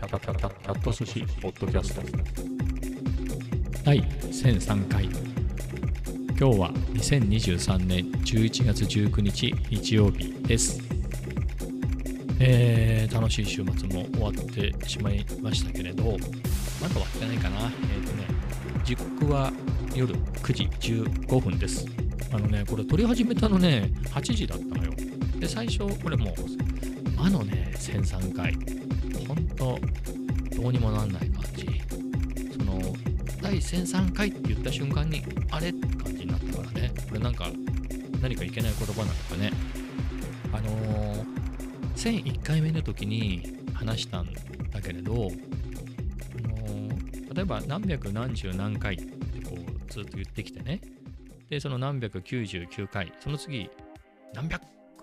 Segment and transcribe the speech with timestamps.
[0.00, 2.00] キャタキャタキャット寿司ポッドキャスト
[3.84, 5.12] 第1003回今
[6.38, 10.80] 日は2023年11月19日日曜日です
[12.40, 16.18] えー、楽しい週末も終わってしまいましたけれどまだ
[16.94, 18.24] 終わってないかなえっ、ー、とね
[18.82, 19.52] 時刻は
[19.94, 20.64] 夜9時
[21.26, 21.84] 15分です
[22.32, 24.92] あのねこれ撮り始めたのね8時だったのよ
[25.38, 26.34] で最初これもう
[27.18, 28.79] あのね1003回
[29.60, 29.78] と
[30.56, 31.66] どうにもなんない感じ。
[32.50, 32.80] その
[33.42, 36.90] 第1003回って言った瞬間にあれって感じになったからね。
[37.08, 37.50] これなんか
[38.22, 39.52] 何かいけない言葉なのかね。
[40.52, 41.24] あのー、
[41.94, 44.32] 1001回目の時に話したん
[44.72, 45.38] だけれど、あのー、
[47.34, 49.04] 例えば何百何十何回って
[49.48, 49.58] こう
[49.92, 50.80] ずっと言ってきてね。
[51.50, 53.68] でその何百99回その次
[54.32, 54.62] 何百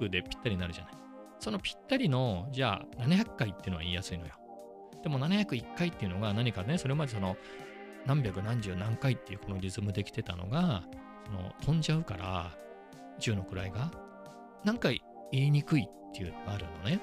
[0.09, 0.93] でぴったりになるじゃない。
[1.39, 4.33] そのぴったりの、じゃあ700回っていうのは言いやすいのよ。
[5.07, 7.37] でも701回っていうのが何かね、それまでその
[8.05, 10.83] 何百何十何回っていうこのリズムできてたのが、
[11.25, 12.51] その飛んじゃうから、
[13.21, 13.89] 10の位が、
[14.65, 14.89] なんか
[15.31, 16.99] 言いにくいっていうのがあるのね。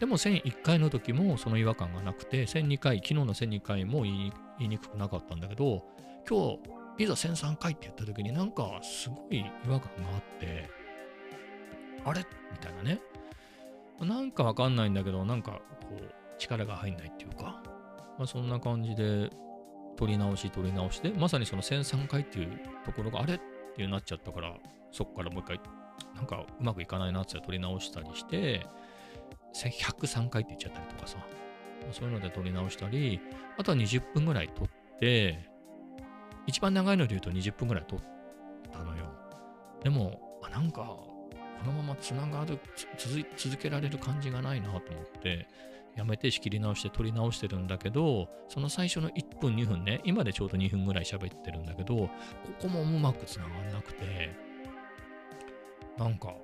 [0.00, 5.84] でも1001回の時もその違和感がなくて、1002回、昨日の1002回も言いにくくなかったんだけど、
[6.28, 6.58] 今
[6.98, 10.68] 日、いざ1003回って言った時になんかすごい違和感があって、
[12.04, 12.26] あれ？
[12.50, 13.00] みたいなね。
[14.00, 17.62] なんかわかんないんだけど、なんかこう、力が入んないっていうか、
[18.18, 19.30] まあ、そんな感じで、
[19.96, 23.40] 取り直し取り直して、まさにその1003回っていうところがあれっ
[23.74, 24.54] ていうなっちゃったから、
[24.92, 25.60] そこからもう一回、
[26.14, 28.66] なんかうまくいかないなって取り直したりして、
[29.54, 31.16] 103回って言っちゃったりとかさ、
[31.92, 33.20] そういうので取り直したり、
[33.56, 35.48] あとは20分ぐらい取って、
[36.46, 39.04] 一番長いので言うと20分ぐらい取ったのよ。
[39.82, 41.16] でも、なんか、こ
[41.64, 42.60] のままつながる
[43.36, 45.48] 続けられる感じがないなと思って
[45.96, 52.10] やめて仕切り直して撮り直してるんだけどその最初の1分2分ね今でちょうど2分ぐらい喋ってるんだけどこ
[52.60, 54.34] こもうまくつながんなくて
[55.98, 56.34] なんか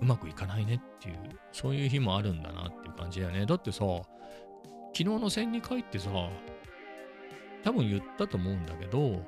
[0.00, 1.16] うまくいかないねっていう
[1.52, 3.84] そういう日もあるんだなっていう感じだよねだってさ
[4.94, 6.10] 昨日の1002回ってさ
[7.64, 9.24] 多分言ったと思うんだけど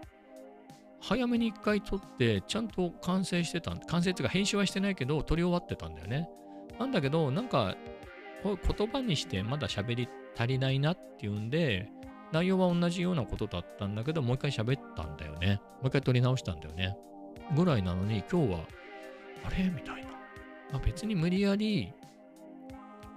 [1.06, 6.30] 早めに一回撮って、ちゃんと完成してた完成っていうか編集はしてないけど、撮り終わってたんだよね。
[6.78, 7.76] なんだけど、なんか、
[8.44, 11.90] こう言葉にしてまだ喋り足りないなっていうんで、
[12.30, 15.60] 内容は同じようなことだったんだけど、もう一回喋ったんだよね。
[15.80, 16.94] もう一回撮り直したんだよね。
[17.56, 18.60] ぐらいなのに、今日は、
[19.44, 20.10] あれみたいな。
[20.72, 21.92] まあ、別に無理やり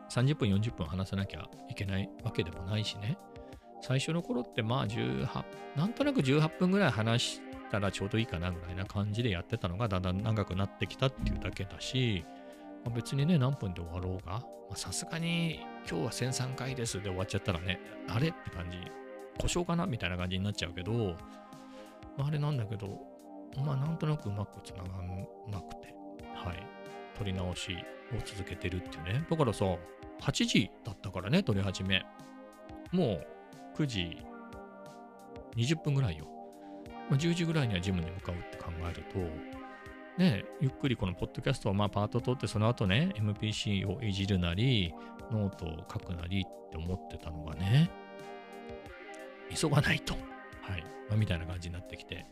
[0.09, 3.17] 30分、40分話さなきゃいけないわけでもないしね。
[3.81, 5.27] 最初の頃ってまあ18、
[5.75, 12.23] なんとなく18分ぐらい話したらちょうどいいかなぐらいな感じでやってたのがだんだん長くなってきたっていうだけだし、
[12.87, 14.41] まあ、別にね、何分で終わろうが、
[14.73, 15.59] さすがに
[15.89, 18.77] 今日は1003回ですで終わっちゃったらね、あれって感じ、
[19.37, 21.17] 故障かなみたいな感じになっちゃうけど、
[22.17, 22.97] まあ、あれなんだけど、
[23.57, 25.93] まあなんとなくうまくつながんなくて、
[26.33, 26.65] はい、
[27.17, 29.25] 取り直しを続けてるっていうね。
[29.29, 29.65] だからさ、
[30.21, 32.05] 8時だったからね、撮り始め。
[32.93, 33.19] も
[33.75, 34.17] う9時
[35.57, 36.25] 20分ぐらいよ。
[37.09, 39.19] まあ、10時ぐらいにはジムに向かうって考えると、
[40.17, 44.93] ね、ゆっくりこのポッドキャストをまあパート取って、その後ね、MPC をいじるなり、
[45.31, 47.91] ノートを書くなりって思ってたのがね、
[49.55, 50.13] 急がないと。
[50.61, 50.83] はい。
[51.09, 52.25] まあ、みたいな感じになってきて、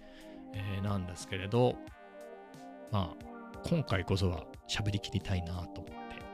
[0.53, 1.75] えー、なんですけれど、
[2.91, 3.25] まあ、
[3.67, 5.91] 今回こそは喋りきりたいなと思って、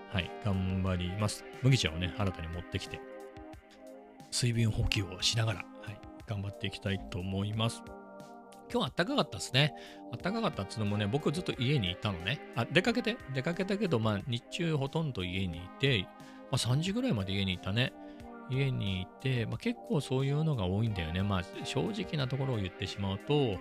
[0.09, 1.43] はい、頑張ります。
[1.61, 2.99] 麦茶をね、新たに持ってきて、
[4.31, 7.83] 水分補給をしながら、はい、頑張っていきたいと思います。
[8.73, 9.73] 今日暖かかったですね。
[10.21, 12.39] 暖かかったっつうのもね、僕ずっと家にいたのね。
[12.55, 17.93] あ、出かけて、出かけたけど、まあ日中ほとんど家にいて、まあ3時ぐらいまで家にいたね。
[18.49, 21.23] 家にいて、まあ、結構そういうのが多いんだよね。
[21.23, 23.57] まあ正直なところを言ってしまうと、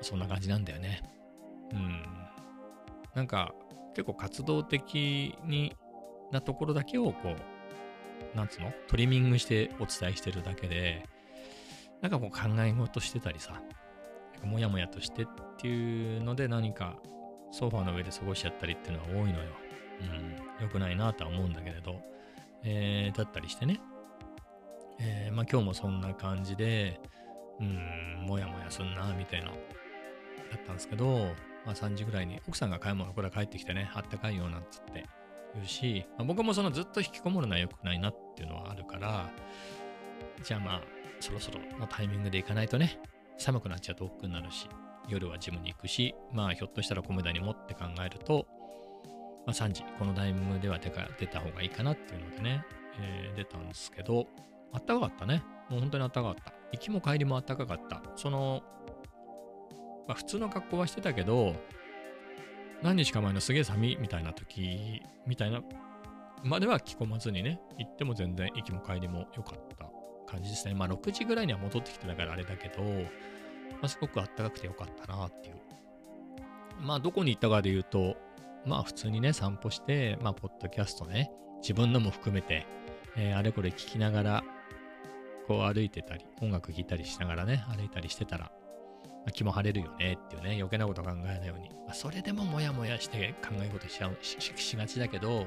[0.00, 1.02] そんな感じなんだよね。
[1.72, 2.02] うん。
[3.14, 3.54] なんか
[3.94, 5.76] 結構活動的に
[6.32, 7.36] なところだけをこ
[8.34, 8.72] う、なんつうの？
[8.88, 11.06] トリミングしてお伝えしてるだけで、
[12.00, 13.60] なんかこう考え事してたりさ、
[14.46, 15.26] もやもやとしてっ
[15.58, 16.96] ていうので何か
[17.50, 19.50] ソファーの上で過ごしちゃったりっていうのは多いのよ。
[20.00, 20.64] うん。
[20.64, 22.00] 良くないなとは思うんだけれど。
[22.64, 23.80] えー、だったりしてね。
[25.00, 27.00] えー、まあ今日もそんな感じで、
[27.60, 29.52] うん、もやもやすんな、みたいな、だ
[30.56, 31.34] ったんですけど、
[31.66, 35.04] まあ3時ぐらいに奥さんが買い物から帰ってきてね、あったかいよなんつって
[35.54, 39.28] 言うし、まあ、僕もそのずっと引きこもるのは良くないなっていうのはあるから、
[40.42, 40.82] じゃあまあ、
[41.20, 42.98] そろそろのタイミングで行かないとね、
[43.42, 44.68] 寒くなっちゃうと億劫になるし、
[45.08, 48.46] 夜はジムに行くし、まあひょっとしたら米田にもって考えると、
[49.46, 52.64] まあ3時、このタイミングでは出か出た方がいいかなっていうのでね、
[52.98, 54.26] えー出たんですけど、
[54.72, 55.42] あったかかったね。
[55.68, 56.52] もう本当にあったかかった。
[56.72, 58.02] 行きも帰りもあったかかった。
[58.16, 58.62] その、
[60.06, 61.54] まあ、普通の格好はしてたけど、
[62.82, 65.62] 何日か前のすげえ寒いみたいな時みたいな
[66.42, 69.91] までは着込まずにね、行っても全然行きも帰りも良かった
[70.32, 70.74] 感じですね。
[70.74, 75.56] まあ6時ぐらいには戻ってきてたからあれだけど、まあ、すごくあったかくて良かったなっていう。
[76.80, 78.16] まあどこに行ったかで言うと、
[78.64, 81.30] まあ普通にね、散歩して、まあポッドキャストね、
[81.60, 82.66] 自分のも含めて、
[83.16, 84.44] えーあれこれ聞きながら、
[85.46, 88.50] こう歩いてたり、音楽聴いたりしながらね、歩いたりしてたら、
[89.04, 91.68] まあ、気も晴れるよねっていうね、余計なこと考えないように。
[91.86, 95.46] まあ、それでもモヤモヤして考え事しちゃうしししがちだけど、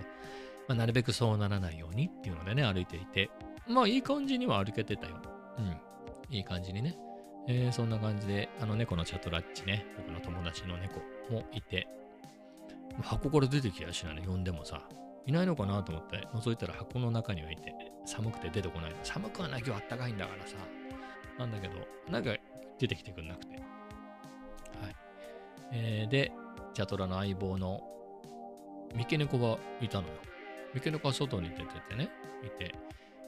[0.68, 3.30] まあ、なるべくそうならないようにっていうのでね、歩いていて、
[3.68, 5.16] まあいい感じには歩けてたよ。
[5.58, 6.36] うん。
[6.36, 6.96] いい感じにね。
[7.48, 11.88] えーそんな感じで、あの猫のチャトラッチね、僕の友達の猫もいて、
[13.02, 14.82] 箱から出てきやしないの、呼んでもさ、
[15.28, 17.74] いないのかなと思って、覗いたら箱の中にはいて、
[18.06, 18.96] 寒くて出てこない。
[19.04, 20.56] 寒くはない、今日あったかいんだからさ。
[21.38, 21.76] なんだけど、
[22.10, 22.36] なんか
[22.80, 23.56] 出てきてくんなくて。
[23.56, 23.66] はい。
[25.72, 26.32] えーで、
[26.74, 27.82] チャトラの相棒の
[28.96, 30.14] 三毛猫がいたのよ。
[30.74, 32.10] 三毛猫は外に出ててね、
[32.44, 32.74] いて。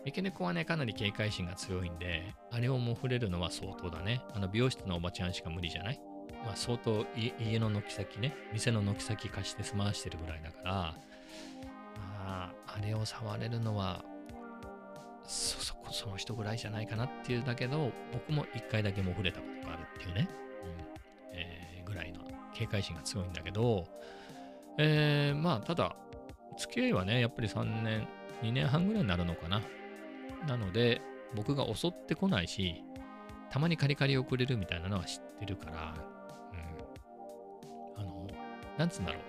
[0.08, 4.22] 三毛猫はね、かなり警戒心が強いんで、あれをもう触れるのは相当だね。
[4.34, 6.00] あの美容室のおばちゃんしか無理じゃない？
[6.46, 10.96] まあ相当家の軒先ね、店の軒先貸して済ましてるぐらいだから、ま
[12.24, 14.06] あ、あれを触れるのは、
[15.26, 20.30] そ、そこ、その人ぐらいじゃないかなっていうだけど、僕も一回だけもう触れたことがあるっていうね、
[20.64, 22.20] うんえーぐらいの
[22.54, 23.86] 警戒心が強いんだけど、
[24.78, 25.98] えーまあ、ただ、
[26.58, 28.08] 付き合いはね、やっぱり3年、
[28.42, 29.62] 2年半ぐらいになるのかな。
[30.48, 31.02] なので、
[31.36, 32.84] 僕が襲ってこないし、
[33.50, 35.94] たまにカリカリをくれるみたいなのは知ってるから、
[37.96, 38.02] うん。
[38.02, 38.28] あの、
[38.78, 39.22] なんつうんだろう。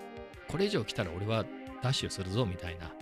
[0.50, 1.44] これ以上来たら俺は
[1.82, 2.93] ダッシュするぞみたいな、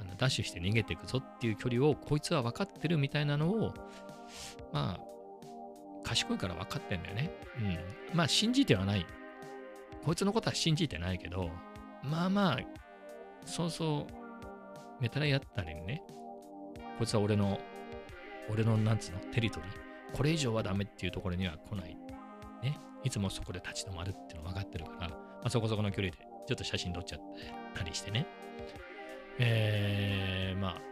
[0.00, 3.74] あのダッシュして逃げていくぞっていう距離をこいつは分かってるみたいなのを、
[4.72, 5.00] まあ、
[6.02, 7.30] 賢いから分かってんだよね。
[7.58, 7.78] うん。
[8.14, 9.06] まあ、信じてはない。
[10.04, 11.50] こいつのことは信じてないけど、
[12.02, 12.58] まあまあ、
[13.44, 16.02] そうそう、メタラやったりね、
[17.00, 17.58] こいつは俺の、
[18.50, 20.14] 俺のなんつうの、テリトリー。
[20.14, 21.96] これ以上はダメっていうところには来ない。
[22.62, 22.78] ね。
[23.02, 27.20] いつもそこで立ち止まるっていうの分かってるから、まあ、そこそこの距離でちょっと写真撮っちゃっ
[27.74, 28.26] たりしてね。
[29.38, 30.82] えー、まあ、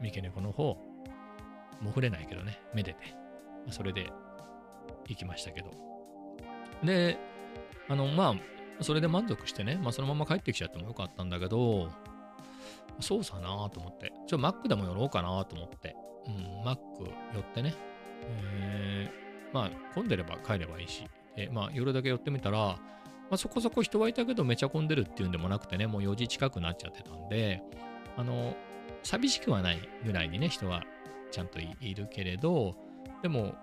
[0.00, 0.78] 三毛猫の方、も
[1.84, 2.98] う触れないけどね、めでて、
[3.66, 4.10] まあ、それで
[5.06, 5.70] 行きましたけど。
[6.82, 7.16] で、
[7.88, 8.34] あの、ま
[8.80, 11.88] あ、それで満足してね、まあ、そのまま帰ってきちゃってもよかったんだけど、
[13.02, 17.04] そうさなと思って、ちょ、マックでも寄ろうかなと思って、うん、マック
[17.34, 17.74] 寄ってね、
[18.22, 21.04] えー、まあ、混んでれば帰ればいいし、
[21.36, 22.78] でまあ、夜だけ寄ってみたら、ま
[23.32, 27.62] あ、そこそこ人はいたけどめちゃ混んでるっていうんでもなくてね、もう4時近くなっちゃってたんで、
[28.16, 28.56] あの、
[29.02, 30.82] 寂しくはないぐらいにね、人は
[31.30, 32.74] ちゃんといいるけれど、
[33.22, 33.54] でも、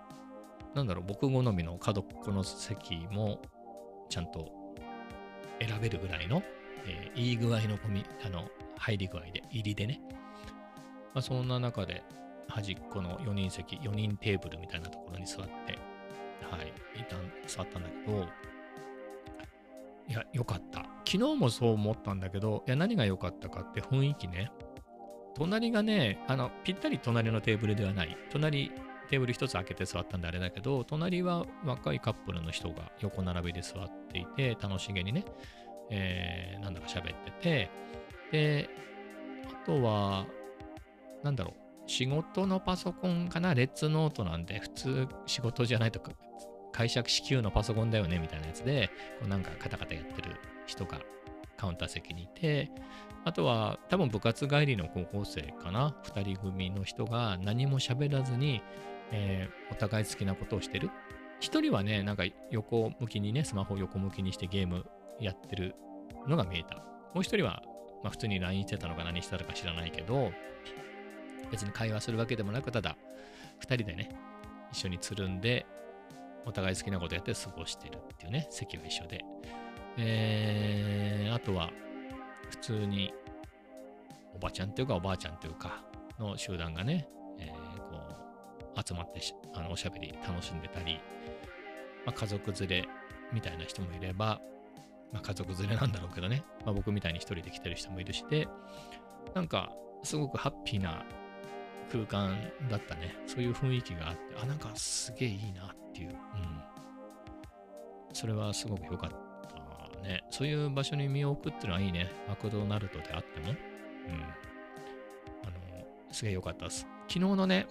[0.74, 3.40] なんだろう、僕好みの角っこの席も
[4.08, 4.48] ちゃんと
[5.60, 6.42] 選べるぐらいの、
[6.86, 10.00] えーいい具合のコミあの入り具合で、入りでね。
[11.14, 12.02] まあ、そんな中で、
[12.48, 15.78] 端っこの4人席、4人テーブルみたいなところに座って、
[16.50, 18.26] はい、一旦座ったんだけど、
[20.08, 20.86] いや、よかった。
[21.04, 24.50] 昨日もそう思ったんだけど、いや、何が良かったかって雰囲気ね。
[25.36, 28.16] 隣がね、あの、ぴったり隣のテーブルではない。
[28.30, 28.72] 隣、
[29.10, 35.24] テーブル一つ開けて座ったんであれだけど、隣は若いカップルの人が横並びで座っていて、楽しげにね、
[35.90, 37.70] えー、なんだか喋ってて、
[38.32, 38.68] で、
[39.46, 40.26] あとは、
[41.22, 41.54] なんだろ
[41.86, 46.12] う、仕事のパソコンかな、レッツノートなんで、普通仕事じゃないとか、
[46.72, 51.00] 会社支給のパソコンだよね、みたいなやつで、こうなんかカタカタやってる人が
[51.56, 52.70] カウンター席にいて、
[53.24, 58.62] あとは多分部活帰りの高校生かな、2人組の人が何も喋らずに、
[59.10, 60.90] えーお互い好きなことをしてる。
[61.40, 64.86] 一人はね、なんか横向きにね、スマホを横向きにしてゲーム
[65.20, 65.74] やってる
[66.26, 66.76] のが見えた。
[67.14, 67.62] もう一人は、
[68.02, 70.32] まあ普通に LINE してたのか何してたのか知らないけど、
[71.50, 72.96] 別に会話するわけでもなく、ただ
[73.60, 74.10] 二人でね、
[74.72, 75.66] 一緒につるんで、
[76.44, 79.24] お互い好きなことやって過ごしてるっていうね、席は一緒で。
[79.96, 81.70] えー、あとは、
[82.50, 83.12] 普通に、
[84.34, 85.82] おばちゃんっていうかおばあちゃんっていうか、
[86.18, 87.98] の集団がね、えーこ
[88.76, 89.20] う、集まって
[89.54, 91.00] あのおしゃべり楽しんでたり、
[92.06, 92.88] まあ、家族連れ
[93.32, 94.40] みたいな人もいれば、
[95.12, 98.46] まあ、家族連れなんだろうけどね、まあ、僕みたいに一人で来てる人もいるしで、
[99.34, 99.72] なんか、
[100.02, 101.04] すごくハッピーな
[101.90, 102.36] 空間
[102.70, 103.16] だったね。
[103.26, 106.10] そういう雰囲気があって、あ、なんかすげえいいなっていう。
[106.10, 106.16] うん。
[108.12, 109.28] それはすごく良かった
[110.00, 110.24] ね。
[110.30, 112.10] そういう場所に身を置くっていうのはいいね。
[112.28, 113.48] マクドナルドであっても。
[113.48, 113.54] うん。
[115.44, 116.86] あの、すげえ良かったです。
[117.08, 117.66] 昨日のね、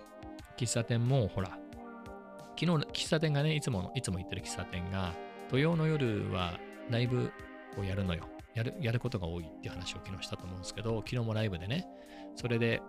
[0.58, 5.14] 喫茶店も、ほら、昨日の喫茶店がね、いつも、いつも行ってる喫茶店が、
[5.50, 7.32] 土曜の夜はライブ
[7.78, 8.24] をやるのよ。
[8.54, 11.88] やる、やることが多いっていう話を昨日したと思うんですけど、昨日もライブでね、
[12.36, 12.82] それで、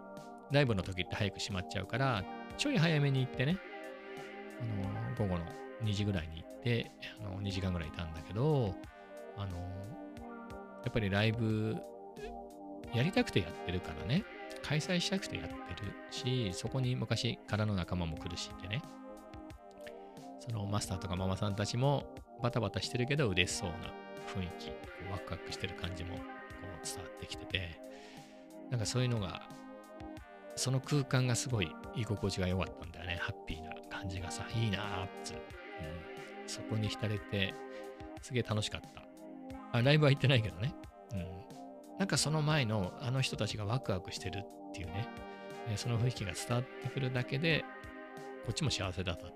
[0.50, 2.24] ライブの時って早く閉まっちゃうから、
[2.56, 3.58] ちょい早めに行ってね、
[4.60, 5.44] あの、午後の
[5.82, 6.90] 2時ぐらいに行って、
[7.20, 8.74] あの、2時間ぐらいいたんだけど、
[9.36, 9.58] あの、
[10.84, 11.76] やっぱりライブ、
[12.94, 14.24] やりたくてやってるからね、
[14.62, 15.52] 開催したくてやって
[15.84, 18.80] るし、そこに昔からの仲間も来るしってね、
[20.40, 22.04] そのマスターとかママさんたちも
[22.42, 23.76] バタバタしてるけど嬉しそうな
[24.35, 24.71] 雰囲気、
[25.11, 26.23] ワクワクしてる感じもこ
[26.83, 27.80] う伝わってきてて、
[28.71, 29.49] なんかそういうのが、
[30.57, 33.18] その空間がすごい居心地が良かったんだよね。
[33.21, 35.38] ハッピーな感じがさ、いいなーっつ、うん。
[36.47, 37.54] そこに浸れて、
[38.21, 39.02] すげえ楽しかった。
[39.78, 40.75] あ、ライブは行ってないけどね。
[41.12, 41.26] うん。
[41.99, 45.09] なんかその前のあの人たちがワクワクしてるっていうね、
[45.76, 47.64] その雰囲気が伝わってくるだけで、
[48.45, 49.26] こっちも幸せだった。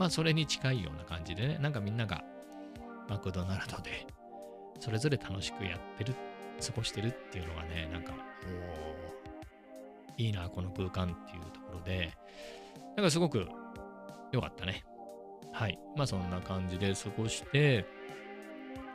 [0.00, 2.24] まあそれに近いような感じでね、なんかみんなが
[3.06, 4.06] マクドナルドで
[4.80, 6.14] それぞれ楽しくやってる、
[6.58, 8.14] 過ごしてるっていうのがね、なんか、
[10.16, 12.12] おいいな、この空間っていうところで、
[12.96, 13.46] なんかすごく
[14.32, 14.86] 良かったね。
[15.52, 15.78] はい。
[15.96, 17.84] まあそんな感じで過ごして、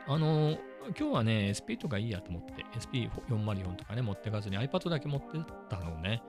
[0.08, 0.58] あの、
[0.98, 6.20] 今日はね、SP とかいいやと思って、SP404 とかね、持ってかずに iPad だけ持ってったのね。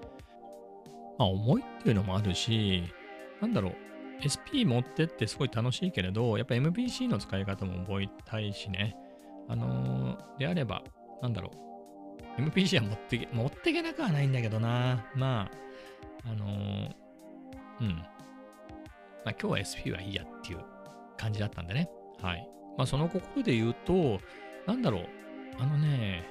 [1.17, 2.83] まあ重いっていうのもあるし、
[3.41, 3.75] なんだろう、
[4.21, 8.95] SP 持ってってすごい楽しいけれど、やっぱ MBC の使い方も覚えたいしね。
[9.47, 10.83] あのー、であれば、
[11.21, 11.51] なんだろ
[12.37, 12.41] う。
[12.41, 15.05] MPC は持ってけ、持ってけなくはないんだけどな。
[15.15, 15.49] ま
[16.25, 16.95] あ、あのー、
[17.81, 17.89] うん。
[17.89, 18.03] ま
[19.25, 20.59] あ今日は SP はいいやっていう
[21.17, 21.89] 感じだったんでね。
[22.21, 22.47] はい。
[22.77, 24.19] まあその心で言うと、
[24.65, 25.05] なんだろう。
[25.59, 26.23] あのね、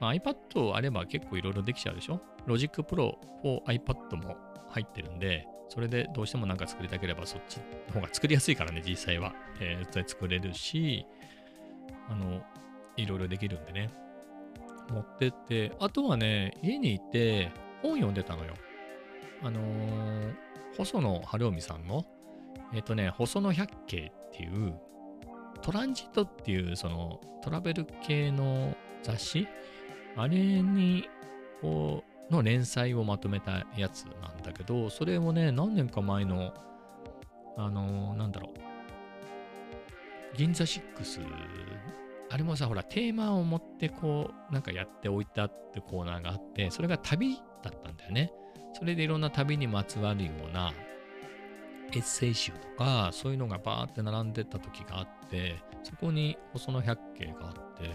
[0.00, 4.36] まあ、iPad あれば結構いろいろできちゃうでしょ ?Logic Pro for iPad も
[4.70, 7.58] 入ってるんで、それでどうしてもなんか作りたければそっち
[7.88, 9.32] の方が作りやすいからね、実際は。
[9.60, 11.06] えー、作れるし、
[12.08, 12.42] あの、
[12.96, 13.90] いろいろできるんでね。
[14.90, 18.54] 持ってって、あとはね、家にいて本読んでたのよ。
[19.42, 20.34] あのー、
[20.76, 22.04] 細野晴臣さんの、
[22.74, 24.74] えっ、ー、とね、細野百景っていう、
[25.62, 28.74] トランジットっていうそのトラベル系の
[29.04, 29.46] 雑誌？
[30.16, 31.08] あれに、
[31.60, 36.54] こう、の連載をまとめたやつなんだけど、それをね、何年か前の、
[37.56, 40.80] あのー、なんだろう、銀座6
[42.30, 48.32] あれもさ、ほら、テーマを持ってこう、なんかやっておいたってコーナーがあって、それが旅だったんだよね。
[48.72, 50.72] それでいろんな旅にまつわるような
[51.92, 57.90] エッセイ集とか、そういうのがバーって並んでた時があって、そこに細野百景があって、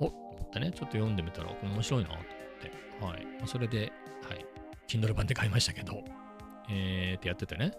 [0.00, 2.16] おっと思ってね、ちょっと読んでみたら、面白いなと、
[3.00, 3.26] はい。
[3.46, 3.92] それで、
[4.28, 4.44] はい。
[4.88, 6.04] Kindle 版で買いましたけど、
[6.70, 7.72] えーってやっててね。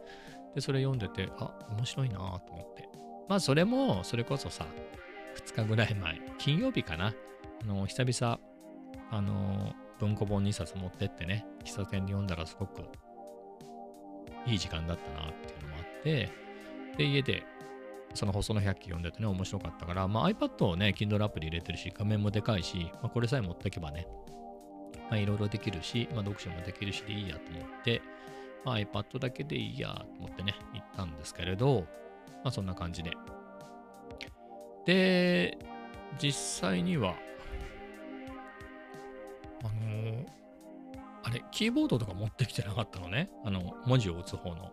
[0.54, 2.90] で、それ読んでて、あ、面白いなと思って。
[3.28, 4.66] まあ、それも、それこそさ、
[5.38, 7.14] 2日ぐらい前、金曜日かな。
[7.62, 8.40] あの、久々、
[9.12, 12.84] あの、文庫本2冊持ってってね、喫茶店で読んだらすごく
[14.46, 16.30] いい時間だったなっていうのもあって、
[16.98, 17.44] で、家で
[18.16, 24.08] その細野百鬼読んでてね、面白かったから、まあ、iPad をね、Kindle アプリ入れてるし、画面もでかいし、まあ、これさえ持っていけばね、
[25.10, 28.02] まあ、いろいろできるし、まあ、読書もできるしでいいやと思って、
[28.64, 31.86] まあ、iPad だけでいいやと思ってね、行ったんですけれど、
[32.44, 33.12] まあ、そんな感じで。
[34.86, 35.58] で、
[36.20, 36.32] 実
[36.62, 37.16] 際には、
[39.62, 40.28] あのー、
[41.24, 43.30] あれ、キーボードとか持ってきてなかったのね。
[43.44, 44.72] あの、文字を打つ方の。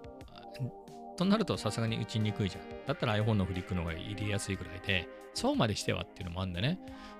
[1.17, 2.87] となるとさすがに打ちにくいじゃん。
[2.87, 6.79] だったら iPhone のフリックの方が入れやすいぐらいで、そうまでしてはっていうのもあるんでね。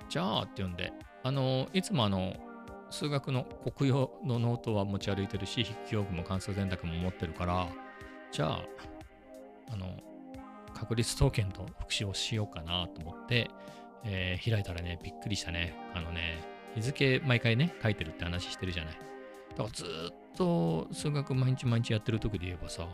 [0.09, 0.92] じゃあって呼んで、
[1.23, 2.35] あの、いつもあの、
[2.92, 7.68] 数学の国用のノートは持ち歩いてるし、筆記用具も関数選択も持ってるから、
[8.30, 8.64] じゃあ、
[9.72, 9.99] あの、
[10.75, 13.50] 確率統計と復習をしようかなと思って、
[14.04, 15.75] えー、開いたらね、びっくりしたね。
[15.94, 16.42] あのね、
[16.75, 18.94] 日付毎回ね、書いてるって話してるじゃない。
[19.50, 22.87] だからずっと数学毎日毎日やってる時で言えばさ、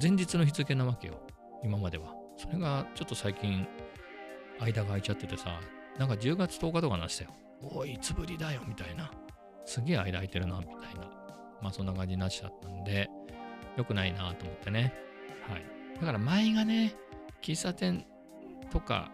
[0.00, 1.20] 前日の日付なわけよ。
[1.62, 2.14] 今までは。
[2.36, 3.66] それがちょっと最近、
[4.60, 5.60] 間が空いちゃっててさ、
[5.98, 7.30] なんか10月10日とかなしたよ。
[7.62, 9.10] おい、いつぶりだよ、みたいな。
[9.64, 11.08] すげえ間空いてるな、みたいな。
[11.60, 13.08] まあそんな感じになっちゃったんで、
[13.76, 14.94] 良くないなと思ってね。
[15.48, 15.64] はい。
[16.00, 16.94] だから前がね、
[17.42, 18.04] 喫茶店
[18.70, 19.10] とか、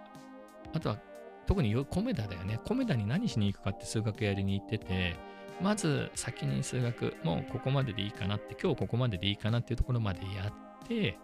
[0.74, 0.98] あとは
[1.46, 2.60] 特にコメダだよね。
[2.64, 5.16] コメダに何しに行くかって数学やりに行ってて、
[5.60, 10.48] まず先に数学、もうここまででいいかなって、今日ここまででいいかなっていうところまでや
[10.84, 11.18] って、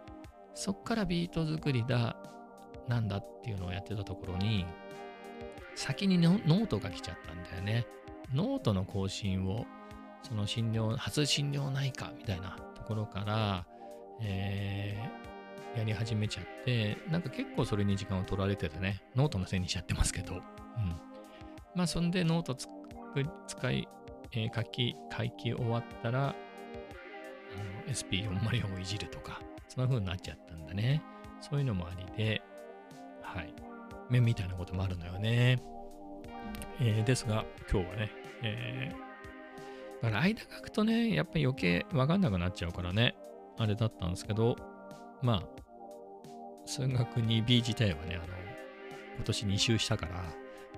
[0.55, 2.17] そっからビート作りだ、
[2.89, 4.67] なんだっていうのをやってたところに、
[5.75, 7.87] 先にノートが来ちゃったんだよね。
[8.33, 9.67] ノートの更新を
[10.23, 13.67] その心療、初心療内科みたいなところから、
[14.21, 20.41] えー、やり始めちゃって、なんか結構それに時間を取られててね、ノートのせいにしちゃってますけど、うん。
[21.75, 23.89] まあ、そんでノート使い、
[24.33, 26.35] えー、書き、書き終わったら、
[27.89, 31.03] SP404 をいじるとか、そんな風になっちゃったんだね。
[31.41, 32.43] そういうのもありで、
[33.23, 33.53] はい。
[34.13, 35.61] 面みたいなこともあるのよね。
[36.81, 38.11] えー、ですが、今日はね、
[38.43, 43.15] えー、だから間書くとね、やっぱり余計わかんなくなっちゃうからね、
[43.59, 44.57] あれだったんですけど、
[45.23, 45.63] まあ、
[46.67, 48.27] 数学 2B 自体はね、あの、
[49.17, 50.23] 今年2周したから、ま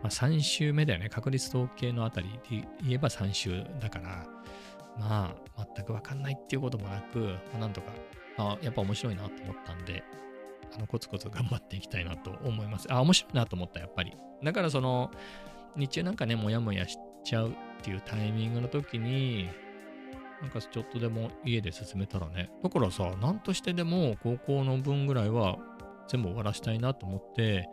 [0.04, 1.08] あ、3週目だよね。
[1.08, 4.26] 確率統計のあたりで言えば3週だから、
[4.98, 7.92] まあ、全くわかんないっていうこともなく、まあ、なんとか、
[8.36, 10.02] あやっぱ面白いなと思ったんで、
[10.76, 12.92] あのコツコツ頑張っていきたいなと思います。
[12.92, 14.16] あ、面白いなと思った、やっぱり。
[14.42, 15.10] だからその、
[15.76, 17.52] 日中なんかね、もやもやしちゃうっ
[17.82, 19.48] ていうタイミングの時に、
[20.40, 25.56] なんかちょっとでも家で進めたらね、だからさ、なんとしてでも高校の分ぐらいは
[26.08, 27.68] 全部終わらしたいなと思って、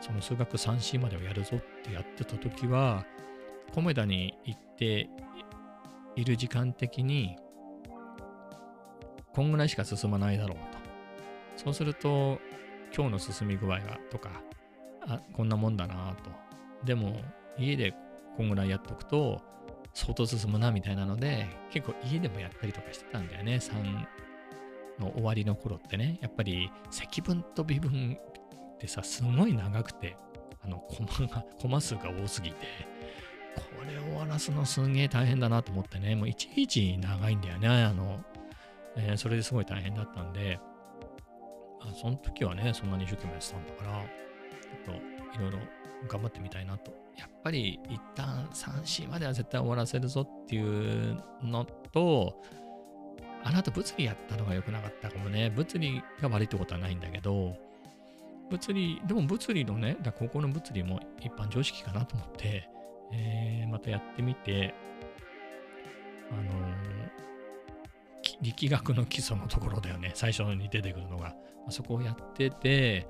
[0.00, 3.04] その数学 3C までをやるぞってやってた時は、
[3.74, 5.10] コメダに行って
[6.16, 7.36] いる時間的に、
[9.34, 10.75] こんぐらいしか進まないだろうと。
[11.56, 12.40] そうすると、
[12.94, 14.42] 今日の進み具合はとか、
[15.06, 16.30] あ、こんなもんだなと。
[16.84, 17.20] でも、
[17.58, 17.94] 家で
[18.36, 19.40] こんぐらいやっとくと、
[19.94, 23.56] 相当進むなみたいなので、結構家でもやったりとかしてたんだよね。
[23.56, 24.06] 3
[25.00, 26.18] の終わりの頃ってね。
[26.20, 28.18] やっぱり積分と微分
[28.74, 30.16] ってさ、すごい長くて、
[30.62, 32.56] あの、コマが、コマ数が多すぎて、
[33.56, 37.68] これ終わらすのすげえ大変だなと思ってね、もういちいち長いんだよね。
[37.68, 38.22] あの、
[38.96, 40.60] えー、それですごい大変だったんで、
[41.80, 44.04] あその時はね、そんなに一生懸命やってたんだから、
[44.84, 44.98] ちょっ
[45.32, 45.58] といろいろ
[46.08, 46.92] 頑張ってみたいなと。
[47.16, 52.42] やっぱり一旦 3C までは絶対終わらせるぞっていうのと、
[53.42, 55.50] あなた物理やったのが良くなかったかもね。
[55.50, 57.56] 物理が悪いってことはないんだけど、
[58.50, 62.68] 物理、でも物理のね、だ高校の物理も一般常識かなと思って、
[63.12, 64.74] えー、またやってみて、
[66.30, 67.26] あのー
[68.42, 70.12] 力学の基礎のところだよね。
[70.14, 71.34] 最初に出てくるのが。
[71.70, 73.08] そこをやってて、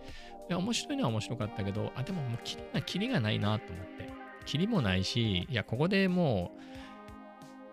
[0.48, 4.10] いや、面白いのは面白かったけど、あ、でももうキリが、キリがないなと思って。
[4.46, 6.52] キリもないし、いや、ここでも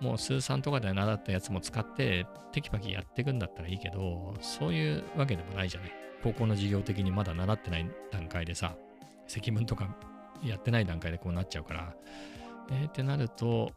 [0.02, 5.92] う、もう数三とかで習ったやつも使って、テキパキやっていくんだったらいいけど、そういうわけでもないじゃない。
[6.24, 8.76] 高校の授業的にまだ習ってない段階でさ、
[9.28, 9.96] 積分とか
[10.44, 11.96] やってない段階でこうなっちゃうから、
[12.72, 13.72] えー、ってなると、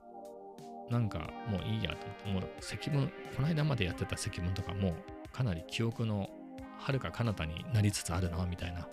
[0.91, 4.95] なんかもういいやと思って、もう積分、この間までやってた積分とかも
[5.33, 6.31] かなり記憶の
[6.79, 8.89] はるか彼方になりつつあるな、みたいな、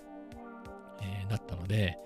[1.01, 1.97] えー、だったので、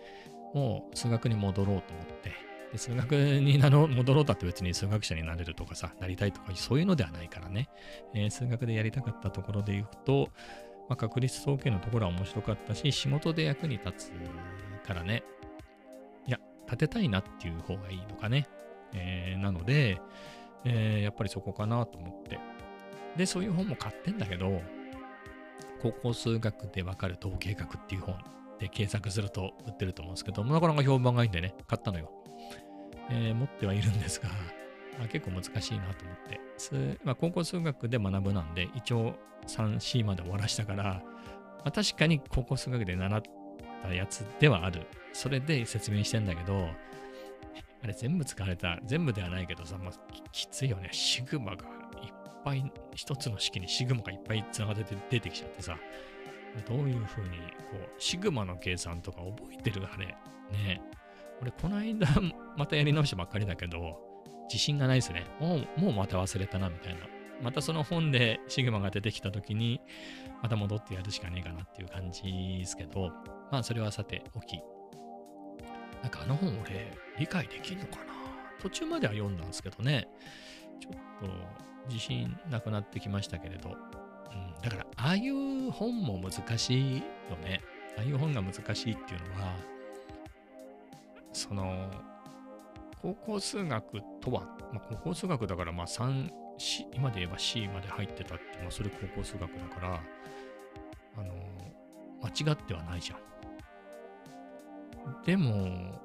[0.53, 2.31] もう数学に戻ろうと思って、
[2.71, 7.69] で数学になろ戻ろうだって別に数学者になれるとかさ、なりたいとかそういうのではないからね、
[8.13, 10.29] えー、数学でやりたかったところで言うと、
[10.89, 15.23] まあ、確率統計のところは面白かったし、仕事で役に立つからね、
[16.27, 18.47] いや、立てたいなっていう方がいいのかね。
[18.93, 19.99] えー、なので、
[20.65, 22.39] えー、やっぱりそこかなと思って。
[23.15, 24.61] で、そういう本も買ってんだけど、
[25.81, 28.15] 高校数学でわかる統計学っていう本
[28.59, 32.11] で検索すると売ってると思うんですけど、なかなか評判がいいんでね、買ったのよ。
[33.09, 34.29] えー、持ってはいるんですが、
[35.03, 36.39] あ、結構難しいなと思って。
[37.03, 39.15] まあ、高校数学で学ぶなんで、一応
[39.47, 41.03] 3C まで終わらしたから、ま
[41.65, 43.21] あ、確かに高校数学で習っ
[43.83, 44.87] たやつではある。
[45.13, 46.67] それで説明してんだけど、
[47.83, 49.93] あれ全部使われた、全部ではないけどさ、まあ、
[50.31, 50.89] きついよね。
[50.91, 51.65] シグマが
[52.03, 52.13] いっ
[52.43, 55.77] ぱい、一つの式にシグマがいっぱい繋がって出てきちゃってさ、
[56.67, 60.07] どういう風に、こう、シグマの計算とか覚えてるあれ。
[60.51, 60.81] ね
[61.41, 62.07] 俺、この間、
[62.57, 63.99] またやり直したばっかりだけど、
[64.49, 65.25] 自信がないですね。
[65.39, 67.01] もう、もうまた忘れたな、みたいな。
[67.41, 69.81] またその本でシグマが出てきた時に、
[70.41, 72.23] また戻ってやるしかねえかなっていう感じ
[72.59, 73.11] ですけど、
[73.51, 74.59] まあ、それはさておき。
[76.07, 78.13] なんかあの本俺理解できるのかな？
[78.61, 80.07] 途中までは読んだんですけどね。
[80.79, 80.99] ちょっと
[81.89, 83.71] 自信なくなってきましたけれど。
[83.71, 87.03] うん、だからああいう本も難しいよ
[87.43, 87.61] ね。
[87.97, 89.53] ああいう本が難しいっていうのは、
[91.33, 91.91] その、
[93.01, 100.01] 高校数学とは、まあ、高校数学だからまあ3、C、今で言えば C まで入ってたって、まあ、それ高校数学だから、
[101.17, 101.33] あの、
[102.21, 103.19] 間違ってはないじゃん。
[105.25, 106.01] でも、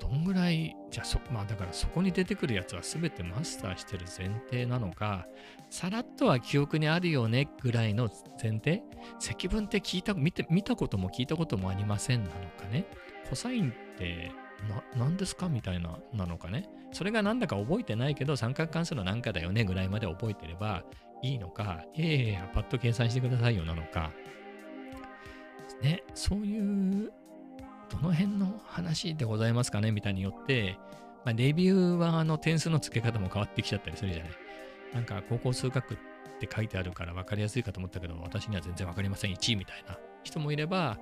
[0.00, 5.26] どんぐらい、じゃあそ、まあだからそこに出てくるやつは全てマスターしてる前提なのか、
[5.70, 8.10] さらっとは記憶にあるよねぐらいの
[8.42, 8.82] 前提？
[9.18, 12.86] 積分って聞いた、見て、見たことも聞いたこともありませんなのかね？
[13.28, 14.32] コサインって、
[14.96, 16.68] 何ですかみたいな、なのかね？
[16.92, 20.82] それがなんだか覚えてないけど、三角関数の何かだよねぐらいまで覚えてれば
[21.22, 24.10] いいのか、いやいやいや、パッと計算してくださいよなのか。
[25.82, 27.12] ね、そういう
[27.90, 30.78] どの辺の話でございますかねみたいによって、
[31.24, 34.32] まあ、レビューはあの点数の付け方も変わってきちゃったりするじゃない。
[34.94, 35.96] なんか高校数学っ
[36.40, 40.98] て書いてあるから分かりやすいかと思ったけど、私には全然分かりません、1位みたいな人もいれば、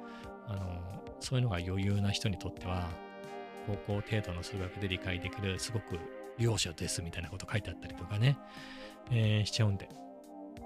[0.46, 2.88] あのそういうのが余裕な人にとっては、
[3.66, 5.98] 高校程度の数学で理解できる、すごく
[6.38, 8.38] 良書ですみたいなこと書いてあったりとかね、
[9.11, 9.88] えー、しちゃうんで。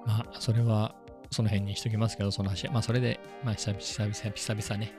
[0.06, 0.94] まあ、それは
[1.30, 2.68] その辺にしときますけど、その話。
[2.68, 4.92] まあ、それで、まあ久々、久々、久々ね、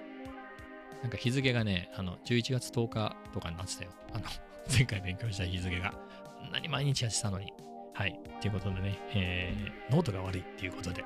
[1.03, 3.91] なんか日付がね、あの、11月10日とかになってたよ。
[4.13, 4.23] あの、
[4.71, 5.93] 前回勉強した日付が。
[6.41, 7.51] あんなに毎日やってたのに。
[7.93, 8.19] はい。
[8.41, 11.03] ということでね、えー、ノートが悪いっていうことで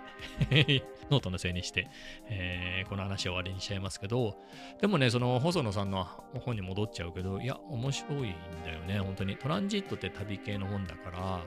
[1.12, 1.90] ノートのせいにして、
[2.30, 4.38] えー、この話を終わりにしちゃいますけど、
[4.80, 6.06] でもね、その細野さんの
[6.46, 9.36] 本に戻っちゃうけど、いや、面白いんだよね、本当に。
[9.36, 11.42] トランジットって旅系の本だから、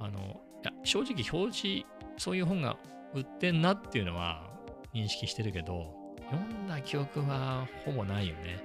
[0.00, 1.86] あの、いや正直表示、
[2.18, 2.76] そういう本が
[3.14, 4.50] 売ってんなっていうのは
[4.92, 6.01] 認識してるけど、
[6.32, 8.62] 読んだ記憶はほぼないよね。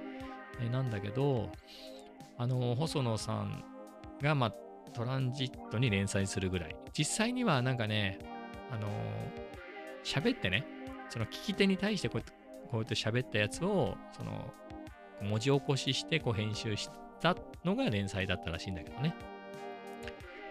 [0.60, 1.50] えなんだけど、
[2.36, 3.64] あの、細野さん
[4.20, 4.54] が、まあ、
[4.92, 6.76] トランジットに連載するぐらい。
[6.96, 8.18] 実際にはなんかね、
[8.70, 8.88] あの
[10.04, 10.64] 喋ってね、
[11.10, 12.38] その聞き手に対してこうやって
[12.70, 14.52] こうやって喋ったやつを、その、
[15.22, 19.14] 文字起こししてこう編集したのが連載だったらしいんだけどね。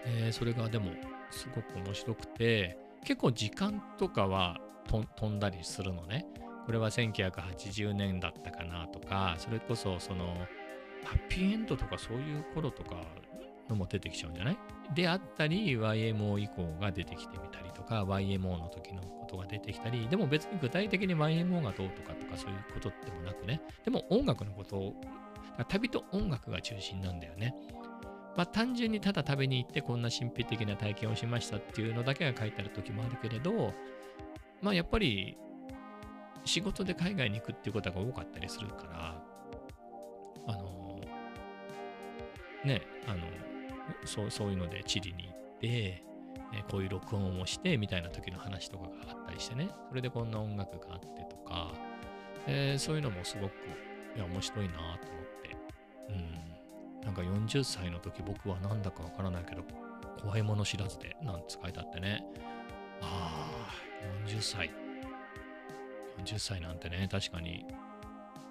[0.06, 0.92] えー、それがでも、
[1.30, 6.26] すごく面白くて、結構時間とかは飛んだりするのね。
[6.68, 10.26] これは1980年だったかなとか、それこそその、
[11.06, 12.98] ハッピーエンドとかそういう頃とか
[13.70, 14.58] のも出てきちゃうんじゃない？
[14.94, 24.94] であったり、YMO 以降が出てきてみたりとか、YMO の時のことが出てきたり、でも別に具体的に YMO がどうとかとかそういうことでもなくね、でも音楽のことを、
[25.70, 27.56] 旅と音楽が中心なんだよね。
[28.36, 33.74] まあ単純にただ食べに行ってこんな神秘的な体験をしましたっていうのだけが書いてある時もあるけれど、
[34.62, 35.38] まあやっぱり
[36.48, 39.24] 仕事で海外に行くっていうことが多かったりするから、
[40.48, 41.00] あの、
[42.64, 43.24] ね、あの、
[44.06, 46.04] そうそういうのでチリに行って、
[46.54, 51.74] えこういう録音をしてみたいな時の話とかがあったりしてね、それでこんな音楽があってとか、
[52.48, 53.52] え、そういうのもすごく
[54.16, 54.98] いや面白いなと思っ
[55.44, 55.58] て、
[56.10, 59.64] うん、なんか40歳の時僕はなんだかわからないけど、
[60.22, 62.24] 怖いもの知らずでなんて書いてあってね、
[63.02, 63.50] あ
[64.26, 64.68] あ、40歳。
[64.68, 64.87] って。
[66.24, 67.66] 40歳なんてね、確かに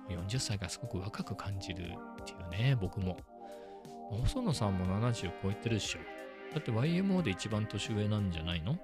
[0.08, 3.16] 40歳がすごく若く感じるっていうね、僕も。
[4.10, 5.98] 細野さんも70超えてるでしょ。
[6.54, 8.78] だって YMO で一番年上なんじゃないの？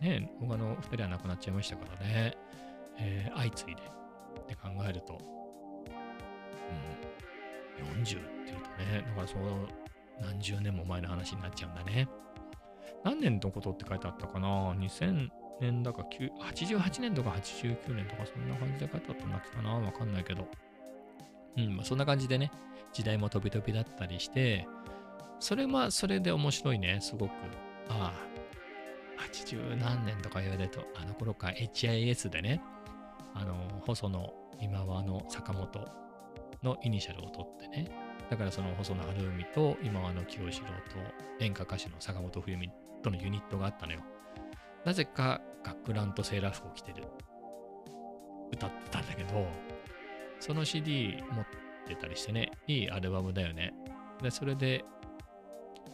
[0.00, 2.36] ね他の2人は亡くなっちゃいましたからね。
[2.98, 5.18] えー、相次いでって考えると、
[7.80, 9.40] うん、40っていうとね、だからそう
[10.20, 12.08] 何十年も前の話になっちゃうんだね。
[13.04, 15.28] 何年のことって書いてあったかな ?2000
[15.60, 20.46] 年だか88年とか89年とかそんな感じで書いてあったんだっけかなわかんないけど。
[21.56, 22.50] うん、まあ、そんな感じでね、
[22.92, 24.66] 時代も飛び飛びだったりして、
[25.38, 27.30] それはそれで面白いね、すごく。
[27.88, 32.60] ああ、80何年とか言われると、あの頃か HIS でね、
[33.34, 33.54] あの、
[33.86, 35.88] 細野今和の坂本
[36.62, 37.90] のイニシャルを取ってね、
[38.30, 42.70] だからその細野晴臣と今和の清志郎と演歌歌手の坂本冬美
[43.02, 44.00] とのユニットがあったのよ。
[44.84, 47.04] なぜか学ランとセーラー服を着てる。
[48.52, 49.46] 歌ってたんだけど、
[50.38, 51.46] その CD 持っ
[51.86, 53.74] てたりしてね、いいアルバムだよね。
[54.22, 54.84] で、それで、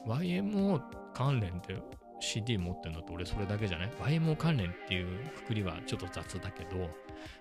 [0.06, 0.80] YMO
[1.14, 1.76] 関連って
[2.20, 6.90] CD 持ってるのと俺それだけじゃない ?YMO 関連っていうくくりはちょっと雑だけど、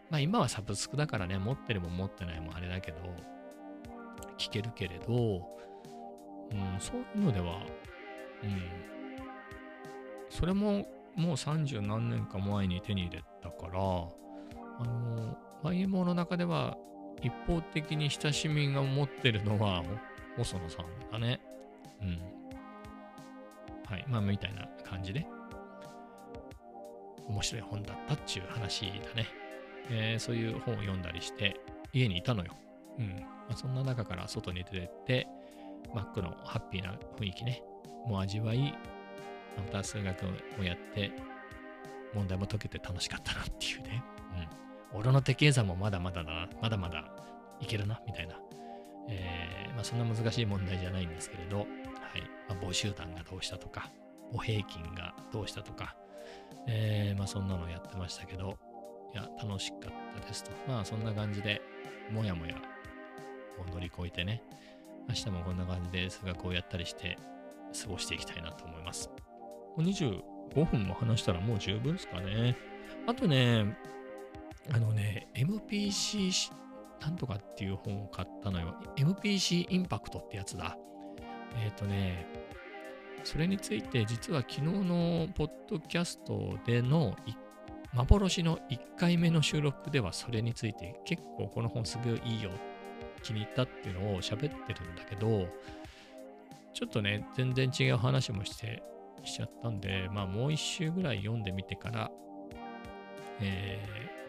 [0.10, 2.98] まあ今はサブスクだからね、持ってるも持ってないもあれだけど、
[4.38, 5.48] 聞けるけれど、
[6.52, 7.62] うん、そういうのでは、
[8.44, 8.62] うん、
[10.30, 16.78] それももう30何年か前に手に入れたから、あの、YMO の中では
[17.22, 19.84] 一方的に親しみが持ってるのは
[20.38, 21.42] 細野さんだね。
[22.02, 22.40] うん。
[23.86, 24.06] はい。
[24.08, 25.26] まあ、みたいな感じで、
[27.28, 29.28] 面白い本だったっちゅう話だね。
[29.90, 31.60] えー、そういう本を読んだりして、
[31.92, 32.54] 家にいたのよ。
[32.98, 33.16] うん。
[33.20, 35.28] まあ、そんな中から外に出てって、
[35.94, 37.64] マックのハッピーな雰囲気ね、
[38.06, 38.76] もう味わい、
[39.60, 40.26] また数学
[40.60, 41.12] をやって、
[42.14, 44.04] 問題も解けて楽しかったなっていうね。
[44.94, 45.00] うん。
[45.00, 47.06] 俺の手計算もまだまだだな、まだまだ
[47.60, 48.36] いけるな、みたいな。
[49.10, 51.68] えー、まあ、そんな難しい問題じゃないんですけれど、はい。
[52.48, 53.90] まあ、母集団がどうしたとか、
[54.32, 55.96] 母平均がどうしたとか、
[56.68, 58.58] えー、まあ、そんなのやってましたけど、
[59.14, 60.52] いや、楽しかったですと。
[60.68, 61.62] まあ、そんな感じで、
[62.12, 62.56] もやもや、
[63.58, 64.44] こう乗り越えてね、
[65.08, 67.18] 明日もこんな感じで数学をやったりして
[67.82, 69.10] 過ごしていきたいなと思います。
[69.78, 72.58] 25分も話したらもう十分ですかね。
[73.08, 73.78] あとね、
[74.72, 76.52] あのね、MPC
[77.02, 78.76] なんとかっていう本を買ったのよ。
[78.98, 80.78] MPC インパクトってやつだ。
[81.64, 82.28] えっ、ー、とね、
[83.24, 87.16] それについて実は昨日のポッドキャストでの
[87.94, 92.52] 幻の1回目の収録ではそれについて結構この本すごいいいよ
[93.24, 95.48] 気に入ったっていうのを喋ってるんだけど
[96.74, 98.82] ちょっとね全然違う話もして
[99.26, 102.12] しちゃったんでまあもう一周ぐらい読んでみてから
[103.42, 103.80] え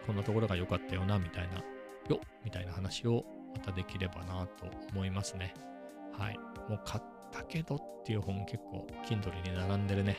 [0.03, 1.57] ー、こんなところが良かったよなみたいな
[2.09, 3.25] よみたいな話を
[3.55, 5.53] またできればなと思いますね
[6.17, 10.17] はいもう買ったけどっていう本結構 Kindle に並んでるね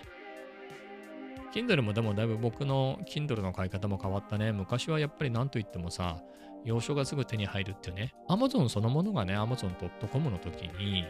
[1.52, 4.52] Kindle もでもだいぶ僕の Kindle の買い方も変わったね。
[4.52, 6.22] 昔はやっぱり何と言ってもさ、
[6.64, 8.14] 洋書がすぐ手に入るっていうね。
[8.30, 11.06] Amazon そのものがね、Amazon.com の時に、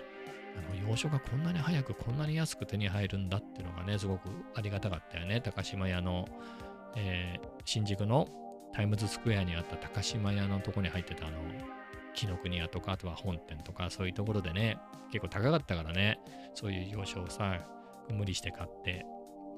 [0.58, 5.42] あの洋書がこんなに早くこんなに安く手に入るんだっていうのがね、すごくありがたかったよね。
[5.42, 6.28] 高島屋の、
[6.96, 8.28] えー、新宿の
[8.74, 11.38] タイムズスクエアにあった高島屋のとこに入ってたあの、
[12.14, 14.78] 紀ノ国屋とか、あとは本店とか、そういうところでね、
[15.12, 16.20] 結構高かったからね、
[16.54, 17.60] そういう洋書をさ、
[18.10, 19.06] 無理して買って、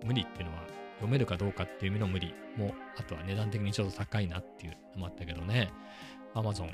[0.04, 0.64] 無理っていうのは
[0.96, 5.72] 読めるかどうかっていう意味の無理も、あとは値段的にちょっと高いなっていうのもあったけどね、
[6.36, 6.70] Amazon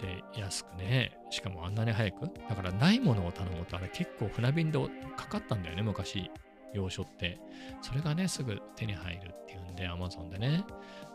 [0.00, 4.78] で安くね、しかもあんなに早く、だからないものを頼むとあれ結構船便で
[5.16, 6.30] かかったんだよね、昔、
[6.72, 7.38] 洋書って。
[7.82, 10.64] それがね、すぐ手に入るっていうんで、Amazon でね。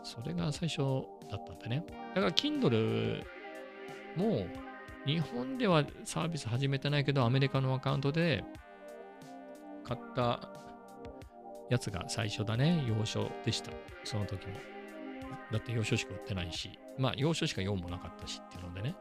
[0.02, 0.78] それが最初
[1.30, 1.84] だったんだね。
[2.14, 3.22] だから Kindle
[4.16, 4.46] も
[5.06, 8.44] 日本ではサービス始めてないけど、アメリカのアカウントで
[9.84, 10.48] 買った
[11.70, 12.84] やつが最初だね。
[12.86, 13.72] 洋書でした。
[14.04, 14.75] その時も。
[15.52, 18.96] だって洋書しか売ってないし、まあ洋書しか読もなかったしっていうのでね。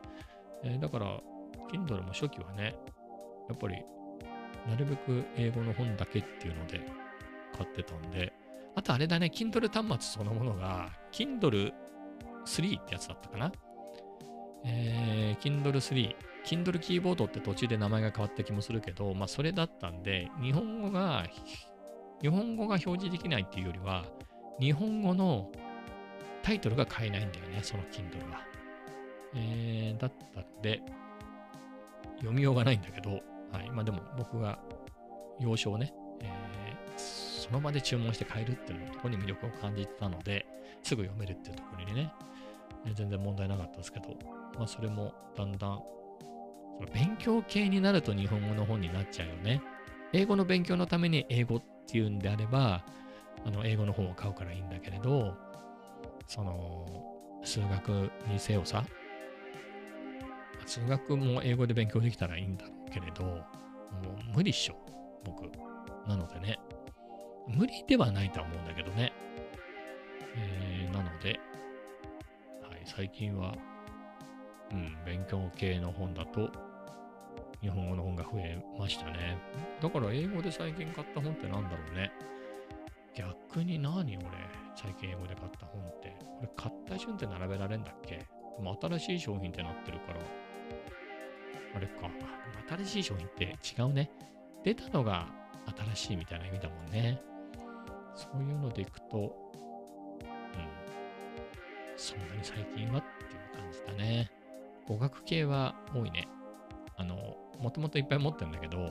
[0.63, 1.19] えー、だから、
[1.71, 2.75] Kindle も初期はね、
[3.49, 3.83] やっぱり、
[4.67, 6.81] なるべく英語の本だけっていうので
[7.55, 8.33] 買ってたんで、
[8.75, 11.71] あとあれだね、Kindle 端末そのものが、Kindle
[12.45, 13.51] 3ってやつだったかな。
[14.65, 16.15] えー、Kindle 3。
[16.45, 21.25] Kindle キーボードって途中で名前が変わった気もするけど、まあそれだったんで、日本語が、
[22.21, 24.05] 日本語が表示できないっていうよりは、
[24.59, 25.51] 日本語の
[26.45, 28.39] タイトルが買えないんだよね、その Kindle は。
[29.33, 30.79] えー、だったんで、
[32.17, 33.09] 読みようがないんだけど、
[33.51, 33.71] はい。
[33.71, 34.59] まあでも僕が
[35.39, 40.45] 要所をね、えー、その場で注文して買えるっていうところに魅力を感じてたので、
[40.83, 42.13] すぐ読めるっていうところにね、
[42.93, 44.09] 全然問題なかったですけど、
[44.55, 45.81] まあそれもだんだん
[46.77, 49.63] その勉強系になると日本語の本になっちゃうよね。
[50.13, 52.85] 英語の勉強のために英語っていうんであれば、
[53.43, 55.35] あの英語の本を買うからいいんだけれど、
[56.27, 56.85] その
[57.43, 58.83] 数学にせよさ、
[60.65, 63.41] 数学も英語で勉強できたらいいんだろうけれど、も
[64.33, 64.75] う無理っしょ、
[65.23, 65.43] 僕。
[66.07, 66.59] なのでね、
[67.47, 69.13] 無理ではないとは思うんだけどね。
[70.35, 71.39] えー、なので、
[72.61, 73.55] はい、最近は、
[74.71, 76.51] うん、勉強系の本だと、
[77.61, 79.37] 日本語の本が増えましたね。
[79.81, 82.11] だから英語で最近買った本ってなんだろうね。
[83.15, 84.27] 逆に何俺、
[84.75, 86.15] 最近英語で買った本って。
[86.19, 88.17] これ買った順って並べられんだっけ？
[88.17, 88.25] で
[88.61, 90.19] も新しい商品ってなってるから。
[91.75, 92.09] あれか。
[92.77, 94.11] 新しい商品って違うね。
[94.63, 95.27] 出たのが
[95.93, 97.21] 新しいみたいな意味だもんね。
[98.15, 100.67] そういうのでいくと、うん。
[101.95, 104.31] そんなに最近はっていう感じだね。
[104.87, 106.27] 語学系は多いね。
[106.97, 107.15] あの、
[107.59, 108.89] もともといっぱい持ってるんだけど、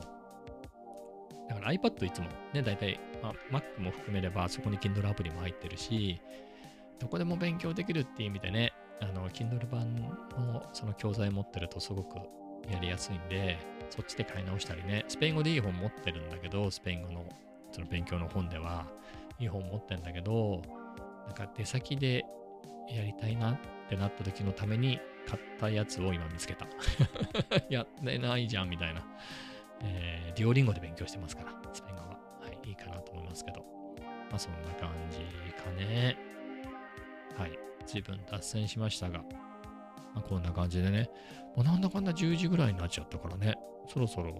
[1.49, 6.19] だから iPad いつもね、だいたい、まあ、Mac も含めればそこに Kindle アプリも入ってるし、
[6.99, 12.17] どこでも勉強できるっていう意味でね、あの、Kindle 版のその教材持ってるとすごく
[12.71, 13.57] やりやすいんで、
[13.89, 17.25] そっちで買い直したりね、スペイン語でいい本持ってるんだけど、スペイン語の
[17.71, 18.85] その勉強の本では、
[19.39, 20.61] いい本持ってるんだけど、
[21.27, 22.25] なんか出先で
[22.89, 23.57] やりたいなっ
[23.89, 26.67] てなった時のために買ったやつを今見つけた。
[27.69, 29.05] やってないじゃんみたいな。
[29.81, 32.09] えー、デュオリンゴで勉強してますから、スペイン語は。
[32.09, 32.17] は
[32.63, 33.59] い、いいかなと思いますけど。
[34.29, 35.19] まあそんな感じ
[35.61, 36.17] かね。
[37.37, 39.25] はい、随分脱線しましたが、ま
[40.15, 41.09] あ、こんな感じでね。
[41.55, 43.55] もうなんだかんだ10時ぐらいになっちゃったからね。
[43.87, 44.33] そろそろ、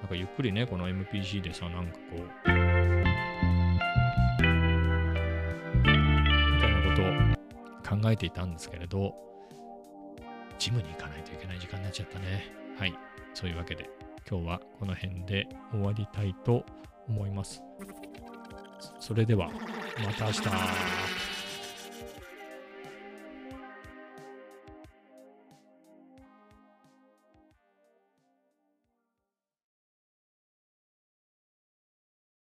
[0.00, 2.26] なんかゆっくりね、この MPC でさ、なんかこう、み
[6.60, 9.14] たいなことを考えていたんですけれど、
[10.58, 12.52] ジムに行かないといけない時間になっちゃったね。
[12.78, 12.94] はい。
[13.34, 13.90] そういうわけで、
[14.28, 16.64] 今日はこの辺で終わりたいと
[17.08, 17.62] 思います。
[19.00, 19.48] それでは、
[20.04, 21.21] また明日。